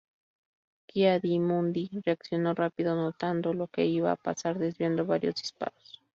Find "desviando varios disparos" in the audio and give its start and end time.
4.57-6.01